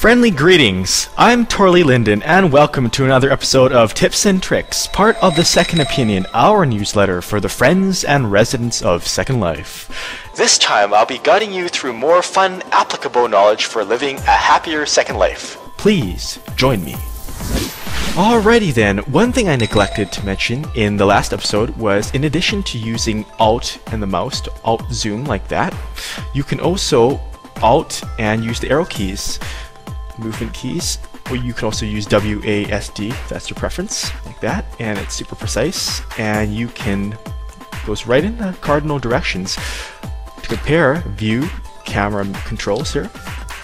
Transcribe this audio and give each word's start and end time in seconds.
Friendly 0.00 0.30
greetings. 0.30 1.10
I'm 1.18 1.44
Torley 1.44 1.82
Linden, 1.82 2.22
and 2.22 2.50
welcome 2.50 2.88
to 2.88 3.04
another 3.04 3.30
episode 3.30 3.70
of 3.70 3.92
Tips 3.92 4.24
and 4.24 4.42
Tricks, 4.42 4.86
part 4.86 5.14
of 5.22 5.36
the 5.36 5.44
Second 5.44 5.80
Opinion, 5.82 6.24
our 6.32 6.64
newsletter 6.64 7.20
for 7.20 7.38
the 7.38 7.50
friends 7.50 8.02
and 8.02 8.32
residents 8.32 8.80
of 8.80 9.06
Second 9.06 9.40
Life. 9.40 9.90
This 10.36 10.56
time, 10.56 10.94
I'll 10.94 11.04
be 11.04 11.18
guiding 11.18 11.52
you 11.52 11.68
through 11.68 11.92
more 11.92 12.22
fun, 12.22 12.62
applicable 12.72 13.28
knowledge 13.28 13.66
for 13.66 13.84
living 13.84 14.16
a 14.16 14.20
happier 14.20 14.86
second 14.86 15.16
life. 15.16 15.58
Please 15.76 16.38
join 16.56 16.82
me. 16.82 16.94
Alrighty 18.14 18.72
then, 18.72 19.00
one 19.00 19.32
thing 19.32 19.50
I 19.50 19.56
neglected 19.56 20.10
to 20.12 20.24
mention 20.24 20.64
in 20.76 20.96
the 20.96 21.04
last 21.04 21.34
episode 21.34 21.76
was 21.76 22.10
in 22.14 22.24
addition 22.24 22.62
to 22.62 22.78
using 22.78 23.26
Alt 23.38 23.78
and 23.92 24.02
the 24.02 24.06
mouse 24.06 24.40
to 24.40 24.52
Alt 24.64 24.90
zoom 24.90 25.26
like 25.26 25.46
that, 25.48 25.74
you 26.32 26.42
can 26.42 26.58
also 26.58 27.20
Alt 27.62 28.02
and 28.18 28.42
use 28.42 28.58
the 28.60 28.70
arrow 28.70 28.86
keys, 28.86 29.38
movement 30.20 30.54
keys, 30.54 30.98
or 31.30 31.36
you 31.36 31.52
can 31.52 31.64
also 31.64 31.86
use 31.86 32.06
WASD, 32.06 33.10
if 33.10 33.28
that's 33.28 33.50
your 33.50 33.56
preference, 33.56 34.10
like 34.26 34.40
that, 34.40 34.64
and 34.78 34.98
it's 34.98 35.14
super 35.14 35.34
precise, 35.34 36.02
and 36.18 36.54
you 36.54 36.68
can 36.68 37.16
goes 37.86 38.06
right 38.06 38.24
in 38.24 38.36
the 38.36 38.52
cardinal 38.60 38.98
directions. 38.98 39.56
To 40.42 40.48
compare 40.48 40.96
view, 41.16 41.48
camera 41.84 42.24
controls 42.44 42.92
here, 42.92 43.10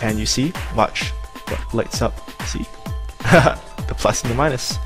and 0.02 0.19
you 0.19 0.27
see, 0.27 0.52
watch, 0.74 1.10
what 1.48 1.74
lights 1.74 2.02
up, 2.02 2.15
see? 2.42 2.65
the 3.18 3.95
plus 3.96 4.23
and 4.23 4.30
the 4.30 4.34
minus. 4.34 4.79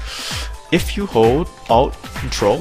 If 0.72 0.96
you 0.96 1.06
hold 1.06 1.48
Alt 1.68 2.00
Control, 2.14 2.58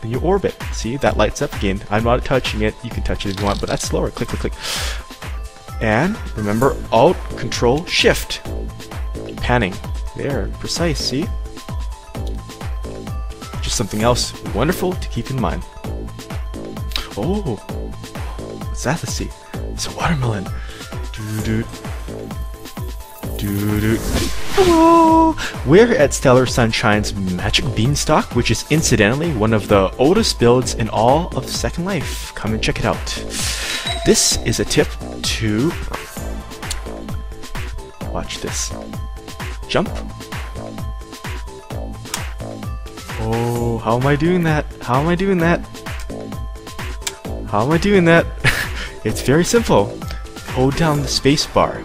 then 0.00 0.10
you 0.10 0.20
orbit. 0.20 0.56
See, 0.72 0.96
that 0.98 1.16
lights 1.16 1.42
up 1.42 1.54
again. 1.54 1.82
I'm 1.90 2.04
not 2.04 2.24
touching 2.24 2.62
it. 2.62 2.74
You 2.82 2.90
can 2.90 3.02
touch 3.02 3.26
it 3.26 3.30
if 3.30 3.40
you 3.40 3.46
want, 3.46 3.60
but 3.60 3.68
that's 3.68 3.84
slower. 3.84 4.10
Click, 4.10 4.28
click, 4.30 4.40
click. 4.40 5.09
And 5.80 6.16
remember, 6.36 6.76
Alt 6.92 7.16
Control 7.36 7.84
Shift. 7.86 8.42
Panning. 9.36 9.74
There, 10.16 10.48
precise, 10.58 10.98
see? 10.98 11.26
Just 13.62 13.76
something 13.76 14.02
else 14.02 14.34
wonderful 14.54 14.92
to 14.92 15.08
keep 15.08 15.30
in 15.30 15.40
mind. 15.40 15.62
Oh, 17.16 17.56
what's 18.68 18.84
that? 18.84 19.02
Let's 19.02 19.12
see. 19.12 19.30
It's 19.72 19.86
a 19.86 19.96
watermelon. 19.96 20.44
Doo 21.44 21.62
-doo. 21.62 21.64
Doo. 23.38 23.96
Hello! 24.52 25.34
We're 25.64 25.94
at 25.94 26.12
Stellar 26.12 26.44
Sunshine's 26.44 27.14
Magic 27.14 27.64
Beanstalk, 27.74 28.36
which 28.36 28.50
is 28.50 28.66
incidentally 28.70 29.32
one 29.32 29.54
of 29.54 29.68
the 29.68 29.90
oldest 29.96 30.38
builds 30.38 30.74
in 30.74 30.90
all 30.90 31.28
of 31.34 31.48
Second 31.48 31.86
Life. 31.86 32.34
Come 32.34 32.52
and 32.52 32.62
check 32.62 32.78
it 32.78 32.84
out. 32.84 33.06
This 34.04 34.38
is 34.44 34.60
a 34.60 34.64
tip 34.64 34.88
to... 35.40 35.72
Watch 38.12 38.40
this. 38.40 38.74
Jump. 39.68 39.88
Oh, 43.22 43.80
how 43.82 43.96
am 43.98 44.06
I 44.06 44.16
doing 44.16 44.42
that? 44.42 44.66
How 44.82 45.00
am 45.00 45.08
I 45.08 45.14
doing 45.14 45.38
that? 45.38 45.60
How 47.48 47.64
am 47.64 47.72
I 47.72 47.78
doing 47.78 48.04
that? 48.04 48.26
it's 49.04 49.22
very 49.22 49.44
simple. 49.44 49.98
Hold 50.48 50.76
down 50.76 51.00
the 51.00 51.08
space 51.08 51.46
bar. 51.46 51.82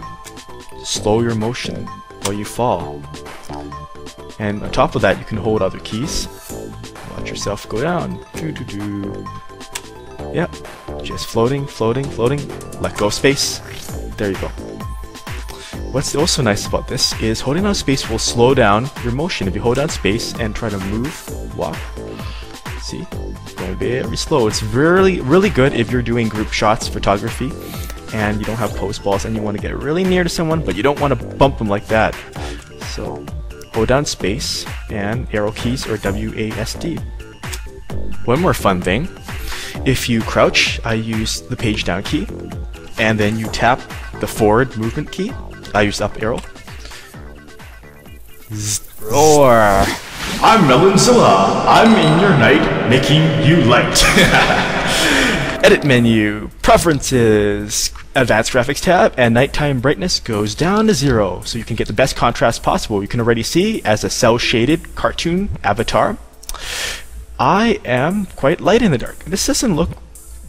Slow 0.84 1.22
your 1.22 1.34
motion 1.34 1.86
while 2.24 2.34
you 2.34 2.44
fall. 2.44 3.02
And 4.38 4.62
on 4.62 4.70
top 4.70 4.96
of 4.96 5.00
that, 5.00 5.18
you 5.18 5.24
can 5.24 5.38
hold 5.38 5.62
other 5.62 5.78
keys. 5.78 6.28
Watch 7.16 7.30
yourself 7.30 7.66
go 7.70 7.80
down. 7.80 8.18
Doo 8.34 8.52
-doo 8.52 8.66
-doo. 8.66 10.34
Yep, 10.34 10.50
just 11.06 11.26
floating, 11.26 11.66
floating, 11.66 12.04
floating. 12.04 12.40
Let 12.80 12.96
go 12.96 13.06
of 13.06 13.14
space. 13.14 13.58
There 14.16 14.30
you 14.30 14.38
go. 14.38 14.48
What's 15.92 16.14
also 16.14 16.42
nice 16.42 16.66
about 16.66 16.88
this 16.88 17.18
is 17.22 17.40
holding 17.40 17.62
down 17.62 17.74
space 17.74 18.10
will 18.10 18.18
slow 18.18 18.54
down 18.54 18.90
your 19.02 19.12
motion. 19.12 19.48
If 19.48 19.54
you 19.54 19.62
hold 19.62 19.76
down 19.76 19.88
space 19.88 20.34
and 20.34 20.54
try 20.54 20.68
to 20.68 20.78
move, 20.78 21.56
walk, 21.56 21.78
see, 22.82 23.06
going 23.56 23.76
very 23.76 24.16
slow. 24.16 24.46
It's 24.46 24.62
really, 24.62 25.20
really 25.20 25.48
good 25.48 25.72
if 25.72 25.90
you're 25.90 26.02
doing 26.02 26.28
group 26.28 26.52
shots 26.52 26.88
photography 26.88 27.50
and 28.12 28.38
you 28.38 28.44
don't 28.44 28.56
have 28.56 28.74
pose 28.76 28.98
balls 28.98 29.24
and 29.24 29.34
you 29.34 29.42
want 29.42 29.56
to 29.56 29.62
get 29.62 29.76
really 29.76 30.04
near 30.04 30.22
to 30.22 30.28
someone, 30.28 30.62
but 30.62 30.76
you 30.76 30.82
don't 30.82 31.00
want 31.00 31.18
to 31.18 31.26
bump 31.36 31.58
them 31.58 31.68
like 31.68 31.86
that. 31.86 32.14
So 32.94 33.24
hold 33.72 33.88
down 33.88 34.04
space 34.04 34.66
and 34.90 35.32
arrow 35.34 35.52
keys 35.52 35.86
or 35.86 35.96
WASD. 35.96 37.00
One 38.26 38.40
more 38.40 38.54
fun 38.54 38.80
thing, 38.82 39.08
if 39.84 40.08
you 40.08 40.20
crouch, 40.22 40.80
I 40.84 40.94
use 40.94 41.40
the 41.42 41.56
page 41.56 41.84
down 41.84 42.02
key, 42.02 42.26
and 42.98 43.18
then 43.18 43.38
you 43.38 43.46
tap 43.48 43.80
the 44.20 44.26
forward 44.26 44.76
movement 44.76 45.12
key. 45.12 45.32
I 45.74 45.82
use 45.82 46.00
up 46.00 46.22
arrow. 46.22 46.40
Roar! 49.02 49.84
I'm 50.42 50.68
Melonzilla. 50.68 51.64
I'm 51.66 51.94
in 51.94 52.20
your 52.20 52.30
night, 52.30 52.88
making 52.88 53.22
you 53.46 53.64
light. 53.64 54.02
Edit 55.64 55.84
menu, 55.84 56.50
preferences, 56.62 57.90
advanced 58.14 58.52
graphics 58.52 58.82
tab, 58.82 59.14
and 59.16 59.34
nighttime 59.34 59.80
brightness 59.80 60.20
goes 60.20 60.54
down 60.54 60.86
to 60.86 60.94
zero, 60.94 61.42
so 61.44 61.58
you 61.58 61.64
can 61.64 61.76
get 61.76 61.86
the 61.86 61.92
best 61.92 62.16
contrast 62.16 62.62
possible. 62.62 63.02
You 63.02 63.08
can 63.08 63.20
already 63.20 63.42
see 63.42 63.82
as 63.82 64.04
a 64.04 64.10
cell 64.10 64.38
shaded 64.38 64.94
cartoon 64.94 65.50
avatar. 65.64 66.18
I 67.38 67.80
am 67.84 68.26
quite 68.26 68.60
light 68.60 68.82
in 68.82 68.92
the 68.92 68.98
dark. 68.98 69.18
This 69.24 69.46
doesn't 69.46 69.76
look 69.76 69.90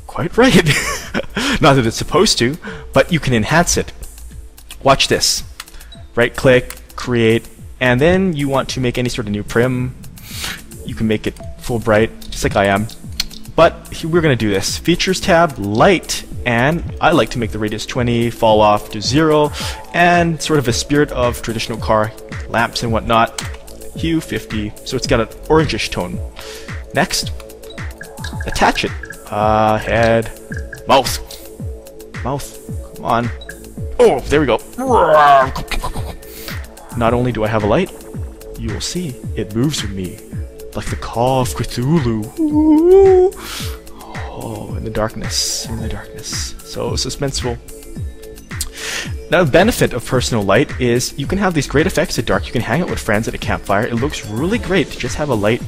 quite 0.05 0.37
right. 0.37 0.55
Not 1.61 1.75
that 1.75 1.85
it's 1.85 1.97
supposed 1.97 2.37
to, 2.39 2.57
but 2.93 3.11
you 3.11 3.19
can 3.19 3.33
enhance 3.33 3.77
it. 3.77 3.91
Watch 4.83 5.07
this. 5.07 5.43
Right 6.15 6.35
click, 6.35 6.77
create, 6.95 7.47
and 7.79 7.99
then 7.99 8.33
you 8.33 8.47
want 8.47 8.69
to 8.69 8.79
make 8.79 8.97
any 8.97 9.09
sort 9.09 9.27
of 9.27 9.31
new 9.31 9.43
prim. 9.43 9.95
You 10.85 10.95
can 10.95 11.07
make 11.07 11.27
it 11.27 11.37
full 11.59 11.79
bright, 11.79 12.09
just 12.21 12.43
like 12.43 12.55
I 12.55 12.65
am. 12.65 12.87
But 13.55 14.03
we're 14.03 14.21
going 14.21 14.37
to 14.37 14.45
do 14.45 14.49
this. 14.49 14.77
Features 14.77 15.19
tab, 15.19 15.57
light, 15.57 16.25
and 16.45 16.83
I 17.01 17.11
like 17.11 17.29
to 17.31 17.39
make 17.39 17.51
the 17.51 17.59
radius 17.59 17.85
20, 17.85 18.29
fall 18.29 18.61
off 18.61 18.91
to 18.91 19.01
0, 19.01 19.51
and 19.93 20.41
sort 20.41 20.59
of 20.59 20.67
a 20.67 20.73
spirit 20.73 21.11
of 21.11 21.41
traditional 21.41 21.77
car 21.77 22.13
lamps 22.47 22.83
and 22.83 22.93
whatnot. 22.93 23.41
Hue 23.95 24.21
50, 24.21 24.71
so 24.85 24.95
it's 24.95 25.07
got 25.07 25.19
an 25.19 25.27
orangish 25.49 25.89
tone. 25.89 26.19
Next, 26.97 27.29
attach 28.47 28.83
it. 28.83 28.91
Uh, 29.29 29.77
head, 29.77 30.31
mouth, 30.87 31.13
mouth, 32.23 32.47
come 32.95 33.05
on. 33.05 33.29
Oh, 33.99 34.19
there 34.21 34.39
we 34.39 34.47
go. 34.47 34.57
Not 36.97 37.13
only 37.13 37.31
do 37.31 37.43
I 37.43 37.49
have 37.49 37.63
a 37.63 37.67
light, 37.67 37.91
you 38.57 38.73
will 38.73 38.81
see 38.81 39.09
it 39.35 39.53
moves 39.53 39.83
with 39.83 39.91
me 39.91 40.17
like 40.75 40.87
the 40.87 40.95
call 40.95 41.41
of 41.41 41.49
Cthulhu. 41.49 42.39
Ooh. 42.39 43.31
Oh, 44.31 44.73
in 44.75 44.83
the 44.83 44.89
darkness, 44.89 45.67
in 45.67 45.79
the 45.79 45.89
darkness. 45.89 46.55
So 46.63 46.93
suspenseful. 46.93 47.59
Now, 49.29 49.43
the 49.43 49.51
benefit 49.51 49.91
of 49.91 50.05
personal 50.05 50.43
light 50.43 50.79
is 50.79 51.17
you 51.19 51.27
can 51.27 51.37
have 51.37 51.53
these 51.53 51.67
great 51.67 51.85
effects 51.85 52.17
at 52.17 52.25
dark. 52.25 52.45
You 52.45 52.53
can 52.53 52.61
hang 52.61 52.81
out 52.81 52.89
with 52.89 52.99
friends 52.99 53.27
at 53.27 53.33
a 53.33 53.37
campfire. 53.37 53.85
It 53.85 53.95
looks 53.95 54.25
really 54.25 54.57
great 54.57 54.87
to 54.87 54.97
just 54.97 55.15
have 55.15 55.27
a 55.27 55.35
light 55.35 55.61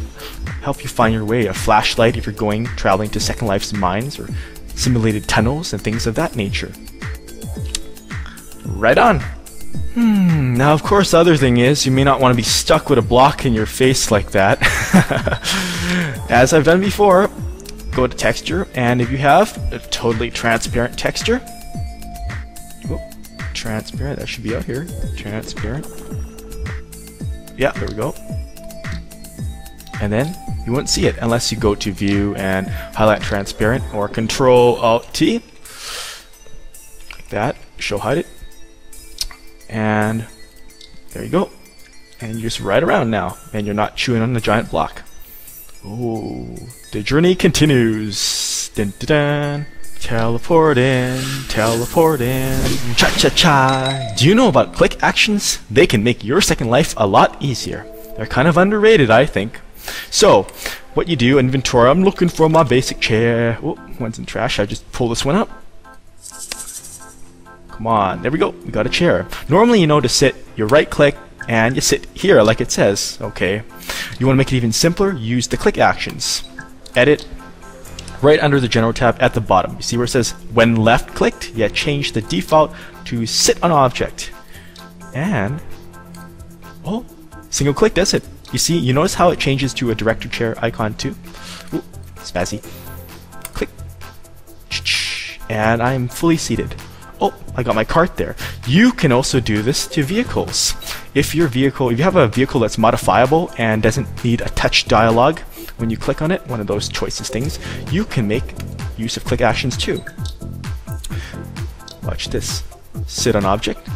help 0.61 0.81
you 0.81 0.89
find 0.89 1.13
your 1.13 1.25
way. 1.25 1.47
A 1.47 1.53
flashlight 1.53 2.15
if 2.15 2.25
you're 2.25 2.33
going 2.33 2.65
traveling 2.65 3.09
to 3.09 3.19
Second 3.19 3.47
Life's 3.47 3.73
mines 3.73 4.17
or 4.17 4.29
simulated 4.75 5.27
tunnels 5.27 5.73
and 5.73 5.81
things 5.81 6.07
of 6.07 6.15
that 6.15 6.37
nature. 6.37 6.71
Right 8.65 8.97
on. 8.97 9.19
Hmm, 9.93 10.53
now 10.53 10.73
of 10.73 10.83
course 10.83 11.11
the 11.11 11.17
other 11.17 11.35
thing 11.35 11.57
is 11.57 11.85
you 11.85 11.91
may 11.91 12.03
not 12.03 12.21
want 12.21 12.31
to 12.31 12.37
be 12.37 12.43
stuck 12.43 12.89
with 12.89 12.97
a 12.97 13.01
block 13.01 13.45
in 13.45 13.53
your 13.53 13.65
face 13.65 14.09
like 14.09 14.31
that. 14.31 14.59
As 16.29 16.53
I've 16.53 16.63
done 16.63 16.79
before, 16.79 17.29
go 17.91 18.07
to 18.07 18.15
texture 18.15 18.67
and 18.73 19.01
if 19.01 19.11
you 19.11 19.17
have 19.17 19.57
a 19.73 19.79
totally 19.79 20.31
transparent 20.31 20.97
texture, 20.97 21.41
transparent, 23.59 24.19
that 24.19 24.27
should 24.27 24.43
be 24.43 24.55
out 24.55 24.63
here, 24.63 24.87
transparent. 25.17 25.85
Yeah, 27.57 27.71
there 27.73 27.87
we 27.87 27.93
go. 27.93 28.15
And 30.01 30.11
then 30.11 30.33
you 30.65 30.71
won't 30.71 30.87
see 30.87 31.07
it 31.07 31.17
unless 31.21 31.51
you 31.51 31.57
go 31.57 31.75
to 31.75 31.91
view 31.91 32.33
and 32.35 32.67
highlight 32.67 33.21
transparent 33.21 33.83
or 33.93 34.07
control 34.07 34.77
alt 34.77 35.13
T 35.13 35.43
like 37.11 37.29
that, 37.29 37.57
show 37.77 37.97
hide 37.97 38.19
it 38.19 38.27
and 39.69 40.25
there 41.11 41.23
you 41.23 41.29
go. 41.29 41.49
And 42.21 42.33
you're 42.33 42.41
just 42.41 42.59
ride 42.59 42.83
around 42.83 43.11
now, 43.11 43.37
and 43.53 43.65
you're 43.65 43.75
not 43.75 43.95
chewing 43.95 44.21
on 44.21 44.33
the 44.33 44.41
giant 44.41 44.71
block. 44.71 45.03
Oh, 45.85 46.53
the 46.91 47.01
journey 47.01 47.33
continues. 47.35 48.69
Dun, 48.75 48.93
dun, 48.99 49.07
dun. 49.07 49.65
Teleport 50.01 50.77
in, 50.77 51.21
teleport 51.49 52.21
in, 52.21 52.61
cha 52.95 53.09
cha 53.17 53.29
cha. 53.29 54.13
Do 54.17 54.25
you 54.25 54.33
know 54.33 54.47
about 54.47 54.73
click 54.73 55.03
actions? 55.03 55.59
They 55.69 55.85
can 55.85 56.03
make 56.03 56.23
your 56.23 56.41
second 56.41 56.69
life 56.69 56.93
a 56.97 57.05
lot 57.05 57.41
easier. 57.41 57.85
They're 58.15 58.25
kind 58.25 58.47
of 58.47 58.57
underrated, 58.57 59.11
I 59.11 59.25
think. 59.25 59.59
So, 60.09 60.43
what 60.93 61.07
you 61.07 61.15
do, 61.15 61.37
inventory, 61.37 61.89
I'm 61.89 62.03
looking 62.03 62.29
for 62.29 62.49
my 62.49 62.63
basic 62.63 62.99
chair. 62.99 63.59
Oh, 63.61 63.77
one's 63.99 64.17
in 64.17 64.25
trash, 64.25 64.59
I 64.59 64.65
just 64.65 64.89
pull 64.91 65.09
this 65.09 65.25
one 65.25 65.35
up. 65.35 65.49
Come 67.69 67.87
on, 67.87 68.21
there 68.21 68.31
we 68.31 68.39
go. 68.39 68.49
We 68.49 68.71
got 68.71 68.87
a 68.87 68.89
chair. 68.89 69.27
Normally, 69.47 69.79
you 69.79 69.87
know, 69.87 70.01
to 70.01 70.09
sit, 70.09 70.35
you 70.55 70.65
right 70.65 70.89
click 70.89 71.15
and 71.47 71.75
you 71.75 71.81
sit 71.81 72.05
here 72.13 72.41
like 72.41 72.61
it 72.61 72.71
says. 72.71 73.17
Okay. 73.21 73.63
You 74.19 74.25
want 74.25 74.35
to 74.35 74.37
make 74.37 74.51
it 74.51 74.55
even 74.55 74.71
simpler? 74.71 75.13
Use 75.13 75.47
the 75.47 75.57
click 75.57 75.77
actions. 75.77 76.43
Edit 76.95 77.25
right 78.21 78.39
under 78.39 78.59
the 78.59 78.67
general 78.67 78.93
tab 78.93 79.17
at 79.19 79.33
the 79.33 79.41
bottom. 79.41 79.75
You 79.75 79.81
see 79.81 79.97
where 79.97 80.05
it 80.05 80.09
says 80.09 80.31
when 80.53 80.75
left 80.75 81.15
clicked? 81.15 81.51
Yeah, 81.51 81.67
change 81.69 82.11
the 82.11 82.21
default 82.21 82.73
to 83.05 83.25
sit 83.25 83.61
on 83.63 83.71
object. 83.71 84.31
And 85.13 85.61
oh, 86.85 87.05
single 87.49 87.73
click 87.73 87.93
does 87.93 88.13
it. 88.13 88.23
You 88.51 88.59
see, 88.59 88.77
you 88.77 88.93
notice 88.93 89.13
how 89.13 89.29
it 89.29 89.39
changes 89.39 89.73
to 89.75 89.91
a 89.91 89.95
director 89.95 90.27
chair 90.27 90.55
icon 90.59 90.95
too? 90.95 91.15
Ooh, 91.73 91.83
spazzy. 92.17 92.63
Click. 93.53 93.69
And 95.49 95.81
I'm 95.81 96.07
fully 96.07 96.37
seated. 96.37 96.75
Oh, 97.21 97.33
I 97.55 97.63
got 97.63 97.75
my 97.75 97.83
cart 97.83 98.15
there. 98.15 98.35
You 98.65 98.91
can 98.91 99.11
also 99.11 99.39
do 99.39 99.61
this 99.61 99.87
to 99.87 100.03
vehicles. 100.03 100.73
If 101.13 101.35
your 101.35 101.47
vehicle, 101.47 101.89
if 101.89 101.97
you 101.97 102.03
have 102.03 102.15
a 102.15 102.27
vehicle 102.27 102.59
that's 102.61 102.77
modifiable 102.77 103.51
and 103.57 103.83
doesn't 103.83 104.23
need 104.23 104.41
a 104.41 104.49
touch 104.49 104.87
dialogue, 104.87 105.41
when 105.79 105.89
you 105.89 105.97
click 105.97 106.21
on 106.21 106.31
it, 106.31 106.45
one 106.47 106.59
of 106.59 106.67
those 106.67 106.89
choices 106.89 107.29
things, 107.29 107.59
you 107.91 108.05
can 108.05 108.27
make 108.27 108.43
use 108.97 109.17
of 109.17 109.23
click 109.23 109.41
actions 109.41 109.77
too. 109.77 110.03
Watch 112.03 112.29
this. 112.29 112.63
Sit 113.07 113.35
on 113.35 113.45
object. 113.45 113.87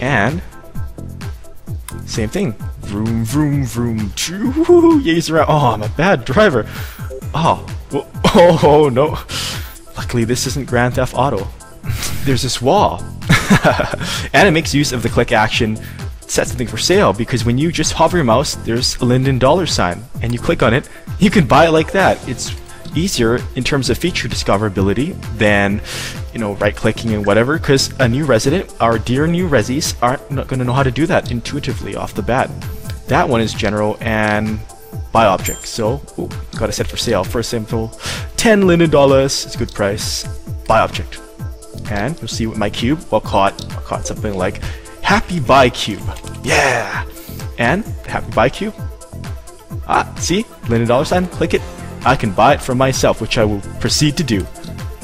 And 0.00 0.42
same 2.06 2.28
thing. 2.28 2.52
Vroom, 2.80 3.24
vroom, 3.24 3.64
vroom. 3.64 4.12
Choo, 4.14 4.52
yays 5.02 5.30
around. 5.30 5.46
Oh, 5.48 5.72
I'm 5.72 5.82
a 5.82 5.88
bad 5.90 6.24
driver. 6.24 6.66
Oh, 7.34 7.66
oh, 7.92 8.60
oh 8.62 8.88
no. 8.88 9.18
Luckily, 9.96 10.24
this 10.24 10.46
isn't 10.46 10.68
Grand 10.68 10.94
Theft 10.94 11.14
Auto 11.14 11.48
there's 12.24 12.42
this 12.42 12.60
wall. 12.62 13.02
and 14.32 14.48
it 14.48 14.52
makes 14.52 14.74
use 14.74 14.92
of 14.92 15.02
the 15.02 15.08
click 15.08 15.32
action 15.32 15.78
set 16.32 16.48
something 16.48 16.66
for 16.66 16.78
sale 16.78 17.12
because 17.12 17.44
when 17.44 17.58
you 17.58 17.70
just 17.70 17.92
hover 17.92 18.16
your 18.16 18.24
mouse, 18.24 18.54
there's 18.54 18.96
a 18.96 19.04
Linden 19.04 19.38
dollar 19.38 19.66
sign 19.66 20.02
and 20.22 20.32
you 20.32 20.38
click 20.38 20.62
on 20.62 20.72
it, 20.72 20.88
you 21.18 21.28
can 21.28 21.46
buy 21.46 21.66
it 21.66 21.72
like 21.72 21.92
that. 21.92 22.16
It's 22.26 22.50
easier 22.96 23.38
in 23.54 23.62
terms 23.62 23.90
of 23.90 23.98
feature 23.98 24.28
discoverability 24.28 25.14
than 25.36 25.82
you 26.32 26.38
know 26.38 26.54
right 26.54 26.74
clicking 26.74 27.12
and 27.12 27.26
whatever 27.26 27.58
because 27.58 27.92
a 28.00 28.08
new 28.08 28.24
resident 28.24 28.74
our 28.80 28.98
dear 28.98 29.26
new 29.26 29.48
resis 29.48 29.94
aren't 30.02 30.30
not 30.30 30.46
going 30.46 30.58
to 30.58 30.64
know 30.64 30.72
how 30.72 30.82
to 30.82 30.90
do 30.90 31.06
that 31.06 31.30
intuitively 31.30 31.96
off 31.96 32.14
the 32.14 32.22
bat. 32.22 32.50
That 33.08 33.28
one 33.28 33.42
is 33.42 33.52
general 33.52 33.98
and 34.00 34.58
buy 35.12 35.26
object. 35.26 35.66
So 35.66 36.00
ooh, 36.18 36.30
got 36.58 36.70
it 36.70 36.72
set 36.72 36.86
for 36.86 36.96
sale 36.96 37.24
for 37.24 37.40
a 37.40 37.44
simple 37.44 37.88
10 38.38 38.66
linden 38.66 38.88
dollars. 38.88 39.44
It's 39.44 39.54
a 39.54 39.58
good 39.58 39.74
price. 39.74 40.24
Buy 40.66 40.80
object. 40.80 41.20
And 41.90 42.18
you'll 42.18 42.28
see 42.28 42.46
with 42.46 42.56
my 42.56 42.70
cube, 42.70 43.00
we'll 43.10 43.20
will 43.20 43.28
call 43.28 43.48
it 43.48 44.06
something 44.06 44.34
like 44.34 44.62
Happy 45.12 45.40
Buy 45.40 45.68
Cube. 45.68 46.00
Yeah! 46.42 47.04
And 47.58 47.84
Happy 48.06 48.32
Buy 48.32 48.48
Cube. 48.48 48.72
Ah, 49.86 50.10
see? 50.16 50.46
Linden 50.70 50.88
dollar 50.88 51.04
sign, 51.04 51.26
click 51.26 51.52
it. 51.52 51.60
I 52.06 52.16
can 52.16 52.32
buy 52.32 52.54
it 52.54 52.62
for 52.62 52.74
myself, 52.74 53.20
which 53.20 53.36
I 53.36 53.44
will 53.44 53.60
proceed 53.78 54.16
to 54.16 54.24
do. 54.24 54.46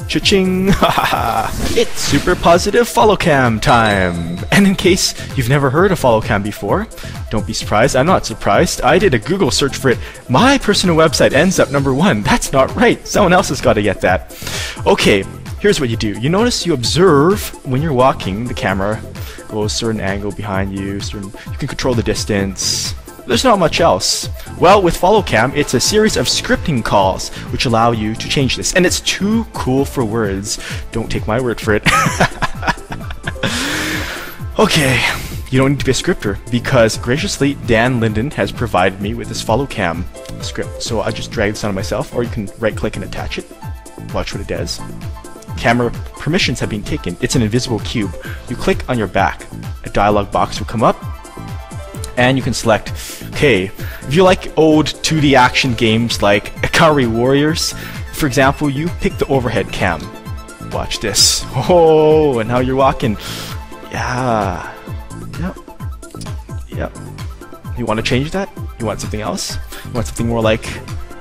Cha-ching! 0.07 0.69
Ha 0.69 0.89
ha. 0.89 1.73
It's 1.77 2.01
super 2.01 2.35
positive 2.35 2.87
follow 2.87 3.15
cam 3.15 3.59
time! 3.59 4.39
And 4.51 4.65
in 4.65 4.73
case 4.73 5.13
you've 5.37 5.47
never 5.47 5.69
heard 5.69 5.91
of 5.91 5.99
follow 5.99 6.21
cam 6.21 6.41
before, 6.41 6.87
don't 7.29 7.45
be 7.45 7.53
surprised. 7.53 7.95
I'm 7.95 8.07
not 8.07 8.25
surprised. 8.25 8.81
I 8.81 8.97
did 8.97 9.13
a 9.13 9.19
Google 9.19 9.51
search 9.51 9.77
for 9.77 9.89
it. 9.89 9.99
My 10.27 10.57
personal 10.57 10.95
website 10.95 11.33
ends 11.33 11.59
up 11.59 11.69
number 11.69 11.93
one. 11.93 12.23
That's 12.23 12.51
not 12.51 12.75
right. 12.75 13.07
Someone 13.07 13.31
else 13.31 13.49
has 13.49 13.61
got 13.61 13.73
to 13.73 13.83
get 13.83 14.01
that. 14.01 14.35
Okay, 14.87 15.21
here's 15.59 15.79
what 15.79 15.89
you 15.89 15.97
do. 15.97 16.19
You 16.19 16.29
notice 16.29 16.65
you 16.65 16.73
observe 16.73 17.49
when 17.65 17.81
you're 17.81 17.93
walking, 17.93 18.45
the 18.45 18.53
camera 18.53 19.01
goes 19.49 19.73
a 19.73 19.75
certain 19.75 19.99
angle 19.99 20.31
behind 20.31 20.77
you, 20.77 20.99
certain, 20.99 21.29
you 21.29 21.57
can 21.57 21.67
control 21.67 21.93
the 21.93 22.03
distance. 22.03 22.93
There's 23.27 23.43
not 23.43 23.59
much 23.59 23.79
else. 23.79 24.29
Well, 24.57 24.81
with 24.81 24.97
Follow 24.97 25.21
Cam, 25.21 25.51
it's 25.53 25.73
a 25.73 25.79
series 25.79 26.17
of 26.17 26.27
scripting 26.27 26.83
calls 26.83 27.29
which 27.51 27.65
allow 27.65 27.91
you 27.91 28.15
to 28.15 28.29
change 28.29 28.55
this. 28.55 28.73
And 28.73 28.85
it's 28.85 29.01
too 29.01 29.45
cool 29.53 29.85
for 29.85 30.03
words. 30.03 30.59
Don't 30.91 31.11
take 31.11 31.27
my 31.27 31.39
word 31.39 31.61
for 31.61 31.75
it. 31.75 31.83
okay, 34.59 35.03
you 35.51 35.59
don't 35.59 35.71
need 35.71 35.79
to 35.79 35.85
be 35.85 35.91
a 35.91 35.93
scripter 35.93 36.39
because 36.49 36.97
graciously 36.97 37.55
Dan 37.67 37.99
Linden 37.99 38.31
has 38.31 38.51
provided 38.51 38.99
me 39.01 39.13
with 39.13 39.27
this 39.27 39.41
Follow 39.41 39.67
Cam 39.67 40.05
script. 40.41 40.81
So 40.81 41.01
I 41.01 41.11
just 41.11 41.31
drag 41.31 41.51
this 41.51 41.63
onto 41.63 41.75
myself, 41.75 42.15
or 42.15 42.23
you 42.23 42.29
can 42.29 42.49
right 42.57 42.75
click 42.75 42.95
and 42.95 43.05
attach 43.05 43.37
it. 43.37 43.45
Watch 44.13 44.33
what 44.33 44.41
it 44.41 44.47
does 44.47 44.79
camera 45.59 45.91
permissions 46.17 46.59
have 46.59 46.69
been 46.69 46.83
taken. 46.83 47.17
It's 47.21 47.35
an 47.35 47.41
invisible 47.41 47.79
cube. 47.79 48.15
You 48.47 48.55
click 48.55 48.89
on 48.89 48.97
your 48.97 49.07
back. 49.07 49.45
A 49.83 49.89
dialog 49.89 50.31
box 50.31 50.59
will 50.59 50.67
come 50.67 50.83
up, 50.83 50.97
and 52.17 52.37
you 52.37 52.43
can 52.43 52.53
select, 52.53 52.89
okay, 53.33 53.65
if 53.65 54.13
you 54.13 54.23
like 54.23 54.57
old 54.57 54.87
2D 54.87 55.33
action 55.33 55.73
games 55.73 56.21
like 56.21 56.53
Ikari 56.61 57.07
Warriors, 57.07 57.73
for 58.13 58.25
example, 58.25 58.69
you 58.69 58.87
pick 58.99 59.17
the 59.17 59.27
overhead 59.27 59.71
cam. 59.71 60.01
Watch 60.71 60.99
this. 60.99 61.45
Oh, 61.71 62.39
and 62.39 62.47
now 62.47 62.59
you're 62.59 62.75
walking. 62.75 63.17
Yeah. 63.91 64.73
Yep. 65.39 65.57
Yep. 66.69 66.97
You 67.77 67.85
want 67.85 67.99
to 67.99 68.03
change 68.03 68.31
that? 68.31 68.49
You 68.79 68.85
want 68.85 69.01
something 69.01 69.21
else? 69.21 69.57
You 69.85 69.91
want 69.93 70.07
something 70.07 70.27
more 70.27 70.41
like 70.41 70.65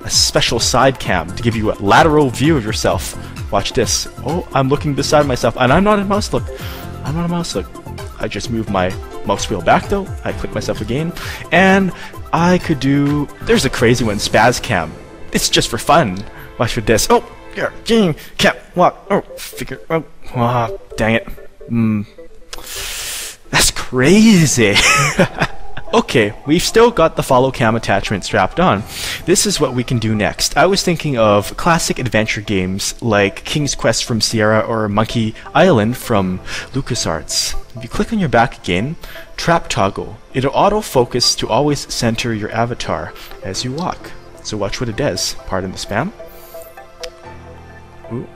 a 0.05 0.11
special 0.11 0.61
side 0.61 0.99
cam 0.99 1.34
to 1.34 1.43
give 1.43 1.56
you 1.56 1.73
a 1.73 1.76
lateral 1.81 2.31
view 2.31 2.56
of 2.56 2.64
yourself 2.64 3.17
Watch 3.50 3.72
this. 3.72 4.08
Oh, 4.18 4.46
I'm 4.52 4.68
looking 4.68 4.94
beside 4.94 5.26
myself, 5.26 5.56
and 5.58 5.72
I'm 5.72 5.84
not 5.84 5.98
a 5.98 6.04
mouse 6.04 6.32
look. 6.32 6.44
I'm 7.04 7.14
not 7.14 7.26
a 7.26 7.28
mouse 7.28 7.54
look. 7.54 7.66
I 8.20 8.28
just 8.28 8.50
move 8.50 8.68
my 8.68 8.90
mouse 9.24 9.48
wheel 9.48 9.62
back 9.62 9.88
though. 9.88 10.06
I 10.24 10.32
click 10.32 10.54
myself 10.54 10.80
again, 10.80 11.12
and 11.52 11.92
I 12.32 12.58
could 12.58 12.80
do. 12.80 13.26
There's 13.42 13.64
a 13.64 13.70
crazy 13.70 14.04
one, 14.04 14.16
Spaz 14.16 14.62
Cam. 14.62 14.92
It's 15.32 15.48
just 15.48 15.68
for 15.68 15.78
fun. 15.78 16.22
Watch 16.58 16.72
for 16.72 16.80
this. 16.80 17.06
Oh, 17.10 17.24
yeah, 17.56 17.72
game 17.84 18.14
can't 18.36 18.58
walk. 18.76 19.06
Oh, 19.10 19.20
figure. 19.36 19.80
Oh, 19.88 20.04
oh 20.34 20.80
dang 20.96 21.14
it. 21.14 21.28
Hmm. 21.68 22.02
That's 23.50 23.70
crazy. 23.70 24.74
Okay, 25.94 26.35
we've 26.46 26.62
still 26.62 26.90
got 26.90 27.17
the 27.17 27.23
follow 27.23 27.50
cam 27.50 27.75
attachment 27.75 28.23
strapped 28.23 28.61
on. 28.61 28.82
This 29.25 29.46
is 29.46 29.58
what 29.58 29.73
we 29.73 29.82
can 29.82 29.99
do 29.99 30.14
next. 30.14 30.55
I 30.55 30.67
was 30.67 30.82
thinking 30.82 31.17
of 31.17 31.56
classic 31.56 31.99
adventure 31.99 32.43
games 32.43 33.00
like 33.00 33.43
King's 33.44 33.75
Quest 33.75 34.05
from 34.05 34.20
Sierra 34.20 34.61
or 34.61 34.87
Monkey 34.90 35.35
Island 35.55 35.96
from 35.96 36.40
LucasArts. 36.73 37.55
If 37.75 37.82
you 37.82 37.88
click 37.88 38.12
on 38.12 38.19
your 38.19 38.29
back 38.29 38.58
again, 38.58 38.96
trap 39.38 39.69
toggle. 39.69 40.19
It'll 40.34 40.53
auto-focus 40.53 41.34
to 41.36 41.48
always 41.48 41.91
center 41.93 42.34
your 42.34 42.53
avatar 42.53 43.15
as 43.43 43.65
you 43.65 43.72
walk. 43.72 44.10
So 44.43 44.58
watch 44.58 44.81
what 44.81 44.91
it 44.91 44.96
does. 44.96 45.36
Pardon 45.46 45.72
the 45.72 45.79
spam. 45.79 46.12
Ooh. 48.12 48.29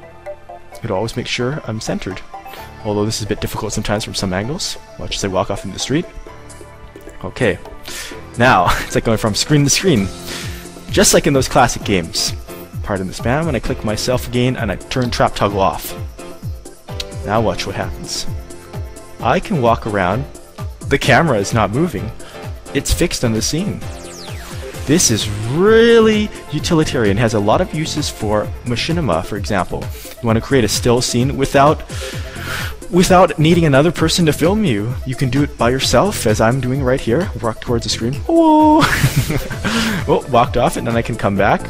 It'll 0.82 0.96
always 0.96 1.18
make 1.18 1.26
sure 1.26 1.60
I'm 1.64 1.82
centered. 1.82 2.22
Although 2.86 3.04
this 3.04 3.18
is 3.18 3.26
a 3.26 3.28
bit 3.28 3.42
difficult 3.42 3.74
sometimes 3.74 4.04
from 4.04 4.14
some 4.14 4.32
angles. 4.32 4.78
Watch 4.98 5.16
as 5.16 5.24
I 5.24 5.28
walk 5.28 5.50
off 5.50 5.66
in 5.66 5.72
the 5.72 5.78
street. 5.78 6.06
Okay. 7.24 7.58
Now, 8.38 8.66
it's 8.84 8.94
like 8.94 9.04
going 9.04 9.18
from 9.18 9.34
screen 9.34 9.64
to 9.64 9.70
screen. 9.70 10.06
Just 10.90 11.14
like 11.14 11.26
in 11.26 11.32
those 11.32 11.48
classic 11.48 11.84
games. 11.84 12.32
Pardon 12.82 13.06
the 13.06 13.12
spam, 13.12 13.46
when 13.46 13.54
I 13.54 13.60
click 13.60 13.84
myself 13.84 14.28
again 14.28 14.56
and 14.56 14.70
I 14.70 14.76
turn 14.76 15.10
trap 15.10 15.34
toggle 15.34 15.60
off. 15.60 15.94
Now 17.24 17.40
watch 17.40 17.66
what 17.66 17.76
happens. 17.76 18.26
I 19.20 19.38
can 19.38 19.62
walk 19.62 19.86
around. 19.86 20.24
The 20.88 20.98
camera 20.98 21.38
is 21.38 21.54
not 21.54 21.70
moving. 21.70 22.10
It's 22.74 22.92
fixed 22.92 23.24
on 23.24 23.32
the 23.32 23.40
scene. 23.40 23.80
This 24.86 25.12
is 25.12 25.28
really 25.52 26.28
utilitarian. 26.50 27.16
Has 27.16 27.34
a 27.34 27.38
lot 27.38 27.60
of 27.60 27.72
uses 27.72 28.10
for 28.10 28.46
machinima, 28.64 29.24
for 29.24 29.36
example. 29.36 29.84
You 30.20 30.26
want 30.26 30.36
to 30.36 30.44
create 30.44 30.64
a 30.64 30.68
still 30.68 31.00
scene 31.00 31.36
without 31.36 31.88
without 32.92 33.38
needing 33.38 33.64
another 33.64 33.90
person 33.90 34.26
to 34.26 34.32
film 34.32 34.64
you. 34.64 34.94
You 35.06 35.14
can 35.14 35.30
do 35.30 35.42
it 35.42 35.56
by 35.58 35.70
yourself, 35.70 36.26
as 36.26 36.40
I'm 36.40 36.60
doing 36.60 36.84
right 36.84 37.00
here. 37.00 37.30
Walk 37.42 37.60
towards 37.60 37.84
the 37.84 37.90
screen. 37.90 38.14
Whoa! 38.28 38.78
well, 40.06 40.24
walked 40.30 40.56
off, 40.56 40.76
and 40.76 40.86
then 40.86 40.94
I 40.94 41.02
can 41.02 41.16
come 41.16 41.36
back. 41.36 41.62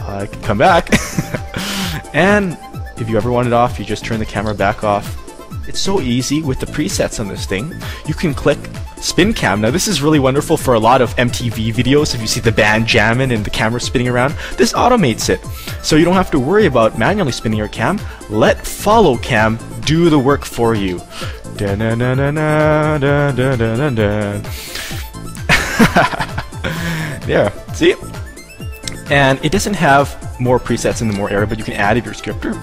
I 0.00 0.26
can 0.26 0.42
come 0.42 0.58
back. 0.58 0.90
and 2.14 2.56
if 2.98 3.08
you 3.08 3.16
ever 3.16 3.32
want 3.32 3.46
it 3.46 3.52
off, 3.52 3.78
you 3.78 3.84
just 3.84 4.04
turn 4.04 4.18
the 4.18 4.26
camera 4.26 4.54
back 4.54 4.84
off. 4.84 5.16
It's 5.66 5.80
so 5.80 6.00
easy 6.00 6.42
with 6.42 6.60
the 6.60 6.66
presets 6.66 7.18
on 7.18 7.28
this 7.28 7.46
thing. 7.46 7.72
You 8.06 8.14
can 8.14 8.34
click 8.34 8.58
spin 9.00 9.32
cam. 9.32 9.60
Now 9.60 9.70
this 9.70 9.88
is 9.88 10.02
really 10.02 10.18
wonderful 10.18 10.56
for 10.56 10.74
a 10.74 10.78
lot 10.78 11.00
of 11.00 11.14
MTV 11.16 11.72
videos. 11.72 12.14
If 12.14 12.20
you 12.20 12.26
see 12.26 12.40
the 12.40 12.52
band 12.52 12.86
jamming 12.86 13.32
and 13.32 13.44
the 13.44 13.50
camera 13.50 13.80
spinning 13.80 14.08
around, 14.08 14.34
this 14.56 14.72
automates 14.72 15.28
it. 15.28 15.44
So 15.84 15.96
you 15.96 16.04
don't 16.04 16.14
have 16.14 16.30
to 16.32 16.38
worry 16.38 16.66
about 16.66 16.98
manually 16.98 17.32
spinning 17.32 17.58
your 17.58 17.68
cam. 17.68 18.00
Let 18.28 18.66
follow 18.66 19.16
cam 19.18 19.58
do 19.84 20.10
the 20.10 20.18
work 20.18 20.44
for 20.44 20.74
you. 20.74 21.00
there, 27.26 27.52
see? 27.74 27.94
And 29.10 29.44
it 29.44 29.52
doesn't 29.52 29.74
have 29.74 30.40
more 30.40 30.58
presets 30.58 31.02
in 31.02 31.08
the 31.08 31.14
more 31.14 31.30
area, 31.30 31.46
but 31.46 31.58
you 31.58 31.64
can 31.64 31.74
add 31.74 31.96
if 31.96 32.04
you're 32.04 32.14
scripter. 32.14 32.54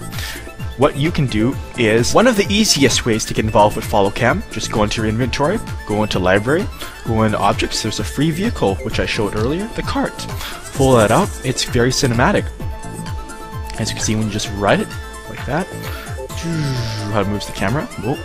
What 0.78 0.96
you 0.96 1.12
can 1.12 1.26
do 1.26 1.56
is 1.78 2.14
one 2.14 2.28
of 2.28 2.36
the 2.38 2.46
easiest 2.50 3.06
ways 3.06 3.26
to 3.26 3.34
get 3.34 3.46
involved 3.46 3.76
with 3.76 3.86
follow 3.86 4.12
cam 4.12 4.44
just 4.52 4.72
go 4.72 4.84
into 4.84 5.02
your 5.02 5.10
inventory 5.10 5.58
go 5.88 6.04
into 6.04 6.20
library 6.20 6.66
go 7.08 7.24
into 7.24 7.40
objects. 7.40 7.82
There's 7.82 8.00
a 8.00 8.04
free 8.04 8.32
vehicle 8.32 8.76
which 8.78 9.00
i 9.00 9.06
showed 9.06 9.36
earlier 9.36 9.66
the 9.76 9.82
cart. 9.82 10.14
Pull 10.74 10.96
that 10.98 11.10
out. 11.10 11.30
It's 11.44 11.64
very 11.64 11.90
cinematic. 11.90 12.46
As 13.80 13.90
you 13.90 13.96
can 13.96 14.04
see 14.04 14.16
when 14.16 14.26
you 14.26 14.32
just 14.32 14.52
ride 14.56 14.82
it 14.82 14.88
like 15.30 15.44
that 15.46 15.66
how 17.14 17.22
it 17.22 17.28
moves 17.28 17.48
the 17.48 17.54
camera 17.54 17.86
Whoa. 18.04 18.18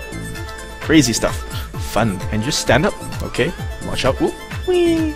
crazy 0.80 1.12
stuff. 1.12 1.36
Fun. 1.92 2.20
And 2.32 2.42
just 2.42 2.60
stand 2.60 2.84
up 2.84 2.94
okay? 3.22 3.52
Watch 3.86 4.04
out 4.04 4.16
Whoa. 4.16 4.32
Whee. 4.66 5.14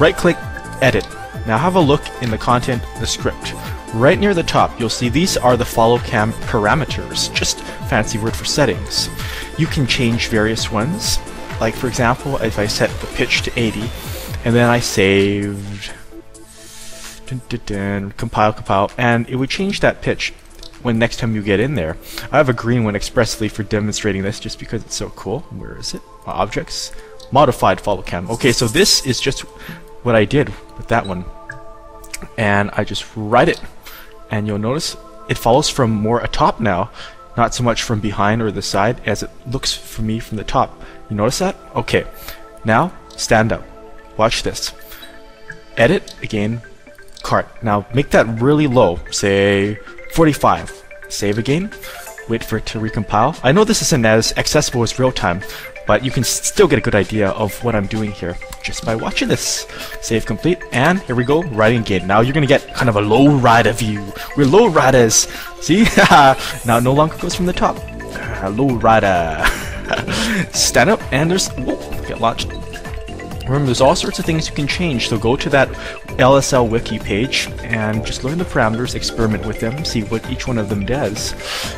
right 0.00 0.16
click 0.16 0.36
edit. 0.80 1.06
Now 1.46 1.58
have 1.58 1.76
a 1.76 1.80
look 1.80 2.02
in 2.22 2.30
the 2.30 2.38
content 2.38 2.82
the 3.00 3.06
script 3.06 3.52
Right 3.94 4.18
near 4.18 4.34
the 4.34 4.42
top, 4.42 4.78
you'll 4.78 4.90
see 4.90 5.08
these 5.08 5.36
are 5.38 5.56
the 5.56 5.64
follow 5.64 5.98
cam 5.98 6.32
parameters, 6.32 7.34
just 7.34 7.60
fancy 7.88 8.18
word 8.18 8.36
for 8.36 8.44
settings. 8.44 9.08
You 9.56 9.66
can 9.66 9.86
change 9.86 10.28
various 10.28 10.70
ones, 10.70 11.18
like 11.58 11.74
for 11.74 11.88
example, 11.88 12.36
if 12.36 12.58
I 12.58 12.66
set 12.66 12.90
the 13.00 13.06
pitch 13.08 13.42
to 13.42 13.58
80, 13.58 13.80
and 14.44 14.54
then 14.54 14.68
I 14.68 14.78
saved, 14.80 15.90
dun, 17.26 17.40
dun, 17.48 17.60
dun, 17.64 18.12
compile, 18.12 18.52
compile, 18.52 18.90
and 18.98 19.28
it 19.28 19.36
would 19.36 19.50
change 19.50 19.80
that 19.80 20.02
pitch 20.02 20.34
when 20.82 20.98
next 20.98 21.16
time 21.16 21.34
you 21.34 21.42
get 21.42 21.58
in 21.58 21.74
there. 21.74 21.96
I 22.30 22.36
have 22.36 22.50
a 22.50 22.52
green 22.52 22.84
one 22.84 22.94
expressly 22.94 23.48
for 23.48 23.62
demonstrating 23.62 24.22
this 24.22 24.38
just 24.38 24.58
because 24.58 24.84
it's 24.84 24.96
so 24.96 25.08
cool. 25.10 25.40
Where 25.50 25.76
is 25.78 25.94
it? 25.94 26.02
Objects. 26.26 26.92
Modified 27.32 27.80
follow 27.80 28.02
cam. 28.02 28.30
Okay, 28.30 28.52
so 28.52 28.66
this 28.68 29.04
is 29.06 29.18
just 29.18 29.40
what 30.04 30.14
I 30.14 30.24
did 30.24 30.50
with 30.76 30.88
that 30.88 31.06
one. 31.06 31.24
And 32.36 32.70
I 32.74 32.84
just 32.84 33.06
write 33.16 33.48
it 33.48 33.60
and 34.30 34.46
you'll 34.46 34.58
notice 34.58 34.96
it 35.28 35.38
follows 35.38 35.68
from 35.68 35.90
more 35.90 36.20
atop 36.20 36.60
now, 36.60 36.90
not 37.36 37.54
so 37.54 37.62
much 37.62 37.82
from 37.82 38.00
behind 38.00 38.42
or 38.42 38.50
the 38.50 38.62
side 38.62 39.00
as 39.06 39.22
it 39.22 39.30
looks 39.46 39.74
for 39.74 40.02
me 40.02 40.18
from 40.18 40.38
the 40.38 40.44
top. 40.44 40.82
You 41.08 41.16
notice 41.16 41.38
that? 41.38 41.56
Okay. 41.76 42.06
Now, 42.64 42.92
stand 43.10 43.52
up. 43.52 43.64
Watch 44.16 44.42
this. 44.42 44.72
Edit, 45.76 46.14
again, 46.22 46.60
cart. 47.22 47.46
Now, 47.62 47.86
make 47.94 48.10
that 48.10 48.40
really 48.40 48.66
low, 48.66 48.98
say 49.10 49.76
45. 50.14 50.82
Save 51.08 51.38
again. 51.38 51.70
Wait 52.28 52.44
for 52.44 52.58
it 52.58 52.66
to 52.66 52.78
recompile. 52.78 53.38
I 53.42 53.52
know 53.52 53.64
this 53.64 53.82
isn't 53.82 54.04
as 54.04 54.32
accessible 54.36 54.82
as 54.82 54.98
real 54.98 55.12
time, 55.12 55.42
but 55.88 56.04
you 56.04 56.10
can 56.10 56.22
still 56.22 56.68
get 56.68 56.78
a 56.78 56.82
good 56.82 56.94
idea 56.94 57.30
of 57.30 57.64
what 57.64 57.74
I'm 57.74 57.86
doing 57.86 58.12
here 58.12 58.36
just 58.62 58.84
by 58.84 58.94
watching 58.94 59.26
this. 59.26 59.66
Save 60.02 60.26
complete, 60.26 60.58
and 60.70 61.00
here 61.00 61.16
we 61.16 61.24
go, 61.24 61.42
riding 61.44 61.80
again. 61.80 62.06
Now 62.06 62.20
you're 62.20 62.34
gonna 62.34 62.46
get 62.46 62.74
kind 62.74 62.90
of 62.90 62.96
a 62.96 63.00
low 63.00 63.36
rider 63.38 63.72
view. 63.72 64.04
We're 64.36 64.44
low 64.46 64.68
riders. 64.68 65.26
See? 65.62 65.86
now 66.66 66.78
no 66.78 66.92
longer 66.92 67.16
goes 67.16 67.34
from 67.34 67.46
the 67.46 67.54
top. 67.54 67.76
Low 68.56 68.76
rider. 68.76 69.44
Stand 70.52 70.90
up, 70.90 71.00
and 71.12 71.30
there's 71.30 71.48
whoa, 71.48 71.76
get 72.06 72.20
launched. 72.20 72.52
Remember, 73.44 73.66
there's 73.66 73.80
all 73.80 73.96
sorts 73.96 74.18
of 74.18 74.26
things 74.26 74.48
you 74.48 74.54
can 74.54 74.66
change, 74.66 75.08
so 75.08 75.18
go 75.18 75.34
to 75.34 75.48
that 75.48 75.68
LSL 76.18 76.68
wiki 76.68 76.98
page 76.98 77.48
and 77.62 78.04
just 78.04 78.24
learn 78.24 78.36
the 78.36 78.44
parameters, 78.44 78.94
experiment 78.94 79.46
with 79.46 79.58
them, 79.58 79.84
see 79.84 80.02
what 80.02 80.30
each 80.30 80.46
one 80.46 80.58
of 80.58 80.68
them 80.68 80.84
does. 80.84 81.32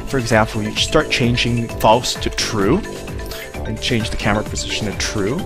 For 0.09 0.19
example, 0.19 0.63
you 0.63 0.75
start 0.75 1.11
changing 1.11 1.69
false 1.69 2.15
to 2.15 2.31
true, 2.31 2.81
and 3.71 3.81
change 3.81 4.11
the 4.11 4.17
camera 4.17 4.43
position 4.43 4.91
to 4.91 4.99
true. 4.99 5.37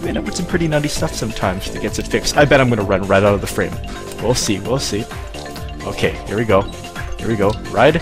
We 0.00 0.08
end 0.08 0.16
up 0.16 0.24
with 0.24 0.36
some 0.36 0.46
pretty 0.46 0.66
nutty 0.68 0.88
stuff 0.88 1.12
sometimes 1.12 1.70
that 1.72 1.82
gets 1.82 1.98
it 1.98 2.06
fixed. 2.06 2.36
I 2.36 2.44
bet 2.44 2.60
I'm 2.60 2.70
gonna 2.70 2.82
run 2.82 3.02
right 3.02 3.22
out 3.22 3.34
of 3.34 3.40
the 3.40 3.46
frame. 3.46 3.74
We'll 4.22 4.34
see, 4.34 4.60
we'll 4.60 4.78
see. 4.78 5.04
Okay, 5.84 6.12
here 6.26 6.36
we 6.36 6.44
go. 6.44 6.62
Here 7.18 7.28
we 7.28 7.36
go. 7.36 7.50
Ride. 7.70 8.00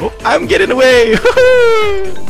Oh, 0.00 0.14
I'm 0.20 0.46
getting 0.46 0.70
away! 0.70 1.16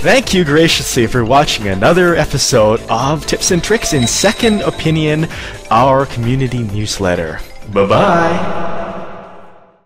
Thank 0.00 0.34
you 0.34 0.44
graciously 0.44 1.06
for 1.06 1.24
watching 1.24 1.68
another 1.68 2.14
episode 2.14 2.80
of 2.88 3.26
Tips 3.26 3.50
and 3.50 3.62
Tricks 3.62 3.92
in 3.92 4.06
Second 4.06 4.62
Opinion, 4.62 5.26
our 5.70 6.06
community 6.06 6.64
newsletter. 6.64 7.40
Bye-bye! 7.72 8.75